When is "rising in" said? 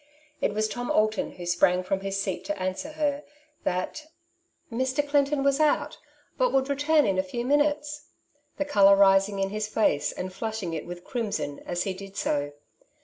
8.95-9.51